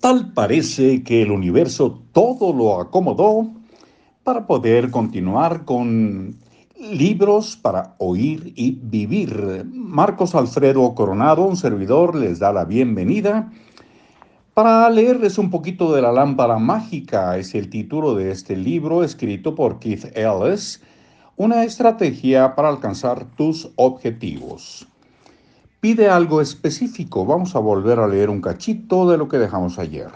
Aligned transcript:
Tal 0.00 0.32
parece 0.32 1.02
que 1.02 1.20
el 1.20 1.30
universo 1.30 2.00
todo 2.12 2.54
lo 2.54 2.80
acomodó 2.80 3.50
para 4.24 4.46
poder 4.46 4.90
continuar 4.90 5.66
con 5.66 6.38
libros 6.78 7.54
para 7.56 7.96
oír 7.98 8.54
y 8.56 8.78
vivir. 8.80 9.66
Marcos 9.70 10.34
Alfredo 10.34 10.94
Coronado, 10.94 11.44
un 11.44 11.58
servidor, 11.58 12.14
les 12.14 12.38
da 12.38 12.50
la 12.50 12.64
bienvenida 12.64 13.52
para 14.54 14.88
leerles 14.88 15.36
un 15.36 15.50
poquito 15.50 15.92
de 15.92 16.00
la 16.00 16.12
lámpara 16.12 16.58
mágica. 16.58 17.36
Es 17.36 17.54
el 17.54 17.68
título 17.68 18.14
de 18.14 18.30
este 18.30 18.56
libro 18.56 19.04
escrito 19.04 19.54
por 19.54 19.80
Keith 19.80 20.16
Ellis, 20.16 20.82
una 21.36 21.64
estrategia 21.64 22.54
para 22.54 22.70
alcanzar 22.70 23.26
tus 23.36 23.70
objetivos. 23.76 24.88
Pide 25.80 26.10
algo 26.10 26.42
específico. 26.42 27.24
Vamos 27.24 27.56
a 27.56 27.58
volver 27.58 28.00
a 28.00 28.06
leer 28.06 28.28
un 28.28 28.42
cachito 28.42 29.10
de 29.10 29.16
lo 29.16 29.28
que 29.28 29.38
dejamos 29.38 29.78
ayer. 29.78 30.10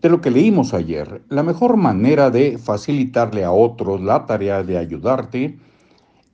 De 0.00 0.08
lo 0.08 0.20
que 0.20 0.30
leímos 0.30 0.72
ayer, 0.72 1.20
la 1.28 1.42
mejor 1.42 1.76
manera 1.76 2.30
de 2.30 2.58
facilitarle 2.58 3.44
a 3.44 3.50
otros 3.50 4.00
la 4.00 4.24
tarea 4.24 4.62
de 4.62 4.78
ayudarte 4.78 5.58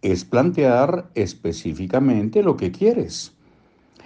es 0.02 0.26
plantear 0.26 1.08
específicamente 1.14 2.42
lo 2.42 2.58
que 2.58 2.70
quieres. 2.70 3.32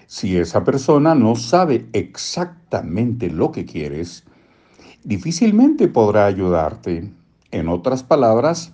Si 0.07 0.39
esa 0.39 0.63
persona 0.63 1.17
no 1.17 1.35
sabe 1.35 1.89
exactamente 1.93 3.31
lo 3.31 3.51
que 3.51 3.65
quieres, 3.65 4.23
difícilmente 5.03 5.89
podrá 5.89 6.27
ayudarte. 6.27 7.11
En 7.51 7.69
otras 7.69 8.05
palabras, 8.05 8.73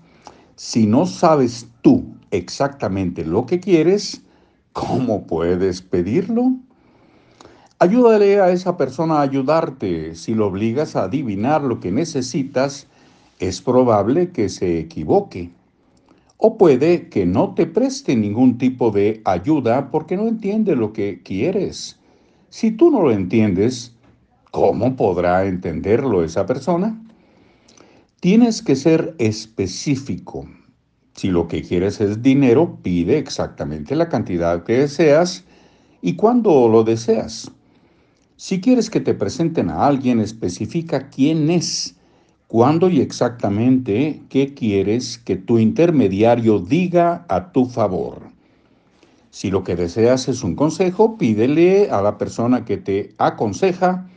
si 0.56 0.86
no 0.86 1.06
sabes 1.06 1.68
tú 1.80 2.04
exactamente 2.30 3.24
lo 3.24 3.46
que 3.46 3.60
quieres, 3.60 4.20
¿Cómo 4.74 5.24
puedes 5.28 5.82
pedirlo? 5.82 6.52
Ayúdale 7.78 8.40
a 8.40 8.50
esa 8.50 8.76
persona 8.76 9.18
a 9.18 9.22
ayudarte. 9.22 10.16
Si 10.16 10.34
lo 10.34 10.48
obligas 10.48 10.96
a 10.96 11.04
adivinar 11.04 11.62
lo 11.62 11.78
que 11.78 11.92
necesitas, 11.92 12.88
es 13.38 13.62
probable 13.62 14.32
que 14.32 14.48
se 14.48 14.80
equivoque. 14.80 15.52
O 16.38 16.58
puede 16.58 17.08
que 17.08 17.24
no 17.24 17.54
te 17.54 17.66
preste 17.66 18.16
ningún 18.16 18.58
tipo 18.58 18.90
de 18.90 19.22
ayuda 19.24 19.92
porque 19.92 20.16
no 20.16 20.26
entiende 20.26 20.74
lo 20.74 20.92
que 20.92 21.22
quieres. 21.22 22.00
Si 22.48 22.72
tú 22.72 22.90
no 22.90 23.00
lo 23.00 23.12
entiendes, 23.12 23.94
¿cómo 24.50 24.96
podrá 24.96 25.44
entenderlo 25.44 26.24
esa 26.24 26.46
persona? 26.46 27.00
Tienes 28.18 28.60
que 28.60 28.74
ser 28.74 29.14
específico. 29.18 30.48
Si 31.14 31.28
lo 31.28 31.46
que 31.46 31.62
quieres 31.62 32.00
es 32.00 32.22
dinero, 32.22 32.78
pide 32.82 33.18
exactamente 33.18 33.94
la 33.94 34.08
cantidad 34.08 34.64
que 34.64 34.80
deseas 34.80 35.44
y 36.02 36.16
cuándo 36.16 36.68
lo 36.68 36.82
deseas. 36.82 37.50
Si 38.36 38.60
quieres 38.60 38.90
que 38.90 39.00
te 39.00 39.14
presenten 39.14 39.70
a 39.70 39.86
alguien, 39.86 40.18
especifica 40.18 41.08
quién 41.08 41.50
es, 41.50 41.94
cuándo 42.48 42.88
y 42.88 43.00
exactamente 43.00 44.22
qué 44.28 44.54
quieres 44.54 45.18
que 45.18 45.36
tu 45.36 45.58
intermediario 45.58 46.58
diga 46.58 47.24
a 47.28 47.52
tu 47.52 47.66
favor. 47.66 48.22
Si 49.30 49.50
lo 49.50 49.62
que 49.62 49.76
deseas 49.76 50.28
es 50.28 50.42
un 50.42 50.56
consejo, 50.56 51.16
pídele 51.16 51.90
a 51.90 52.02
la 52.02 52.18
persona 52.18 52.64
que 52.64 52.76
te 52.76 53.14
aconseja 53.18 54.08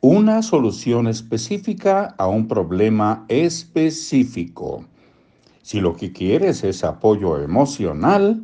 una 0.00 0.42
solución 0.42 1.08
específica 1.08 2.14
a 2.18 2.28
un 2.28 2.48
problema 2.48 3.24
específico. 3.28 4.84
Si 5.62 5.80
lo 5.80 5.94
que 5.94 6.12
quieres 6.12 6.64
es 6.64 6.84
apoyo 6.84 7.38
emocional, 7.38 8.42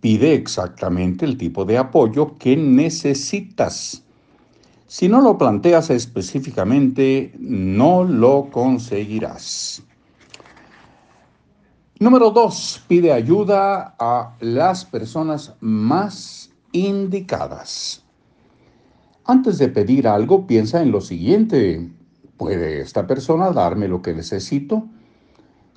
pide 0.00 0.34
exactamente 0.34 1.24
el 1.24 1.36
tipo 1.36 1.64
de 1.64 1.78
apoyo 1.78 2.36
que 2.38 2.56
necesitas. 2.56 4.04
Si 4.86 5.08
no 5.08 5.20
lo 5.20 5.36
planteas 5.36 5.90
específicamente, 5.90 7.34
no 7.38 8.04
lo 8.04 8.48
conseguirás. 8.50 9.82
Número 12.00 12.30
dos, 12.30 12.82
pide 12.86 13.12
ayuda 13.12 13.96
a 13.98 14.36
las 14.40 14.84
personas 14.84 15.56
más 15.60 16.50
indicadas. 16.72 18.04
Antes 19.24 19.58
de 19.58 19.68
pedir 19.68 20.06
algo, 20.06 20.46
piensa 20.46 20.80
en 20.80 20.92
lo 20.92 21.00
siguiente. 21.00 21.90
¿Puede 22.36 22.80
esta 22.80 23.06
persona 23.06 23.50
darme 23.50 23.88
lo 23.88 24.00
que 24.00 24.14
necesito? 24.14 24.88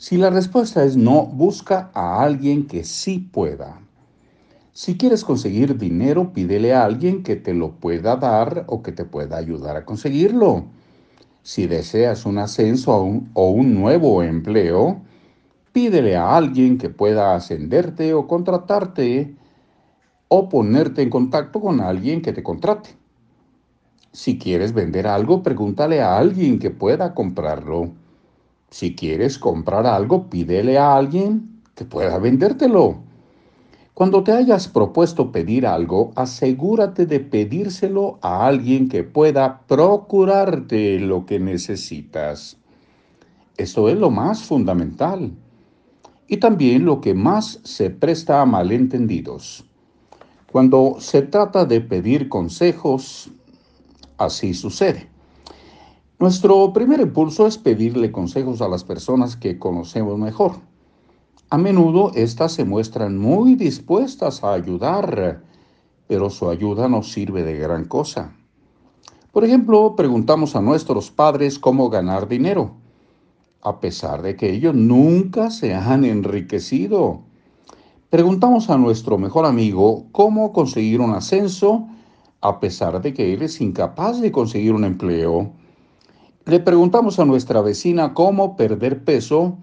Si 0.01 0.17
la 0.17 0.31
respuesta 0.31 0.84
es 0.84 0.97
no, 0.97 1.28
busca 1.28 1.91
a 1.94 2.23
alguien 2.23 2.66
que 2.66 2.84
sí 2.84 3.19
pueda. 3.19 3.81
Si 4.73 4.97
quieres 4.97 5.23
conseguir 5.23 5.78
dinero, 5.78 6.34
pídele 6.34 6.73
a 6.73 6.85
alguien 6.85 7.22
que 7.22 7.35
te 7.35 7.53
lo 7.53 7.73
pueda 7.73 8.16
dar 8.16 8.63
o 8.66 8.81
que 8.81 8.91
te 8.91 9.06
pueda 9.06 9.38
ayudar 9.38 9.78
a 9.78 9.85
conseguirlo. 9.85 10.66
Si 11.44 11.67
deseas 11.67 12.25
un 12.25 12.39
ascenso 12.39 12.94
o 13.34 13.50
un, 13.51 13.75
nuevo 13.75 14.23
empleo, 14.23 15.01
pídele 15.72 16.16
a 16.16 16.35
alguien 16.35 16.79
que 16.79 16.89
pueda 16.89 17.35
ascenderte 17.35 18.16
o 18.16 18.25
contratarte 18.25 19.35
o 20.29 20.50
ponerte 20.50 21.03
en 21.03 21.12
contacto 21.12 21.62
con 21.62 21.79
alguien 21.79 22.23
que 22.23 22.33
te 22.33 22.41
contrate. 22.41 22.89
Si 24.12 24.39
quieres 24.39 24.73
vender 24.73 25.06
algo, 25.06 25.44
pregúntale 25.44 26.01
a 26.01 26.18
alguien 26.18 26.57
que 26.57 26.72
pueda 26.72 27.13
comprarlo. 27.13 27.91
Si 28.72 28.96
quieres 28.96 29.38
comprar 29.38 29.86
algo, 29.86 30.30
pídele 30.30 30.78
a 30.78 30.96
alguien 30.96 31.62
que 31.76 31.84
pueda 31.84 32.18
vendértelo. 32.18 33.04
Cuando 33.94 34.24
te 34.24 34.32
hayas 34.32 34.70
propuesto 34.70 35.32
pedir 35.32 35.68
algo, 35.68 36.14
asegúrate 36.16 37.06
de 37.06 37.20
pedírselo 37.20 38.18
a 38.22 38.48
alguien 38.48 38.88
que 38.88 39.04
pueda 39.04 39.62
procurarte 39.68 41.00
lo 41.00 41.26
que 41.26 41.38
necesitas. 41.40 42.58
Esto 43.58 43.90
es 43.90 43.98
lo 43.98 44.10
más 44.10 44.42
fundamental 44.44 45.34
y 46.28 46.38
también 46.38 46.86
lo 46.86 47.02
que 47.02 47.14
más 47.14 47.60
se 47.64 47.90
presta 47.90 48.42
a 48.42 48.46
malentendidos. 48.46 49.66
Cuando 50.50 50.96
se 51.00 51.24
trata 51.24 51.66
de 51.66 51.81
pedir 51.81 52.30
consejos, 52.30 53.30
así 54.18 54.54
sucede. 54.54 55.10
Nuestro 56.22 56.72
primer 56.72 57.00
impulso 57.00 57.48
es 57.48 57.58
pedirle 57.58 58.12
consejos 58.12 58.62
a 58.62 58.68
las 58.68 58.84
personas 58.84 59.36
que 59.36 59.58
conocemos 59.58 60.20
mejor. 60.20 60.52
A 61.50 61.58
menudo 61.58 62.12
éstas 62.14 62.52
se 62.52 62.64
muestran 62.64 63.18
muy 63.18 63.56
dispuestas 63.56 64.44
a 64.44 64.54
ayudar, 64.54 65.42
pero 66.06 66.30
su 66.30 66.48
ayuda 66.48 66.88
no 66.88 67.02
sirve 67.02 67.42
de 67.42 67.58
gran 67.58 67.86
cosa. 67.86 68.36
Por 69.31 69.46
ejemplo, 69.46 69.96
preguntamos 69.96 70.56
a 70.56 70.62
nuestros 70.62 71.10
padres 71.10 71.58
cómo 71.58 71.90
ganar 71.90 72.28
dinero, 72.28 72.76
a 73.64 73.80
pesar 73.80 74.22
de 74.22 74.36
que 74.36 74.54
ellos 74.54 74.76
nunca 74.76 75.50
se 75.50 75.74
han 75.74 76.06
enriquecido. 76.06 77.22
Preguntamos 78.12 78.70
a 78.70 78.78
nuestro 78.78 79.18
mejor 79.18 79.48
amigo 79.48 80.06
cómo 80.12 80.54
conseguir 80.54 81.02
un 81.02 81.16
ascenso, 81.16 81.88
a 82.42 82.60
pesar 82.60 83.02
de 83.02 83.12
que 83.12 83.34
él 83.34 83.42
es 83.42 83.60
incapaz 83.60 84.22
de 84.22 84.31
conseguir 84.31 84.74
un 84.74 84.84
empleo. 84.84 85.54
Le 86.51 86.59
preguntamos 86.59 87.17
a 87.17 87.23
nuestra 87.23 87.62
vecina 87.62 88.13
cómo 88.13 88.57
perder 88.57 89.06
peso, 89.06 89.57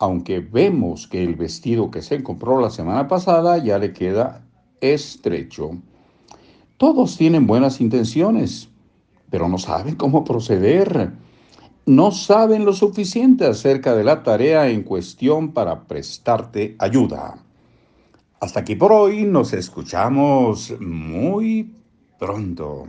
aunque 0.00 0.40
vemos 0.40 1.06
que 1.06 1.22
el 1.22 1.36
vestido 1.36 1.92
que 1.92 2.02
se 2.02 2.24
compró 2.24 2.60
la 2.60 2.70
semana 2.70 3.06
pasada 3.06 3.58
ya 3.58 3.78
le 3.78 3.92
queda 3.92 4.44
estrecho. 4.80 5.78
Todos 6.78 7.16
tienen 7.16 7.46
buenas 7.46 7.80
intenciones, 7.80 8.68
pero 9.30 9.48
no 9.48 9.56
saben 9.56 9.94
cómo 9.94 10.24
proceder. 10.24 11.12
No 11.86 12.10
saben 12.10 12.64
lo 12.64 12.72
suficiente 12.72 13.46
acerca 13.46 13.94
de 13.94 14.02
la 14.02 14.24
tarea 14.24 14.68
en 14.68 14.82
cuestión 14.82 15.52
para 15.52 15.84
prestarte 15.84 16.74
ayuda. 16.80 17.36
Hasta 18.40 18.58
aquí 18.58 18.74
por 18.74 18.90
hoy, 18.90 19.22
nos 19.22 19.52
escuchamos 19.52 20.74
muy 20.80 21.72
pronto. 22.18 22.88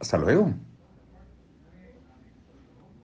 Hasta 0.00 0.16
luego. 0.16 0.54